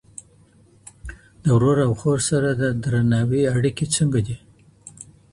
د 1.43 1.45
ورور 1.55 1.77
او 1.87 1.91
خور 1.99 2.19
سره 2.29 2.49
د 2.53 2.63
درناوي 2.83 3.41
اړيکي 3.55 3.85
څنګه 3.95 4.19
دي؟ 4.27 4.37